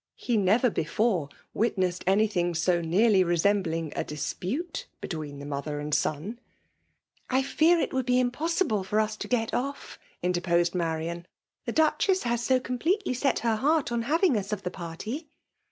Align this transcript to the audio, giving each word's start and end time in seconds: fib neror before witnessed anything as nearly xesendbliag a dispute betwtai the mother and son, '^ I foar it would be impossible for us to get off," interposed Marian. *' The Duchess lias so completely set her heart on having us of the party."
fib 0.17 0.39
neror 0.39 0.73
before 0.73 1.29
witnessed 1.53 2.03
anything 2.07 2.49
as 2.49 2.67
nearly 2.67 3.23
xesendbliag 3.23 3.93
a 3.95 4.03
dispute 4.03 4.87
betwtai 4.99 5.37
the 5.37 5.45
mother 5.45 5.79
and 5.79 5.93
son, 5.93 6.39
'^ 6.43 7.23
I 7.29 7.43
foar 7.43 7.79
it 7.79 7.93
would 7.93 8.07
be 8.07 8.19
impossible 8.19 8.83
for 8.83 8.99
us 8.99 9.15
to 9.17 9.27
get 9.27 9.53
off," 9.53 9.99
interposed 10.23 10.73
Marian. 10.73 11.27
*' 11.45 11.65
The 11.67 11.71
Duchess 11.73 12.25
lias 12.25 12.41
so 12.41 12.59
completely 12.59 13.13
set 13.13 13.37
her 13.45 13.57
heart 13.57 13.91
on 13.91 14.01
having 14.01 14.35
us 14.35 14.51
of 14.51 14.63
the 14.63 14.71
party." 14.71 15.29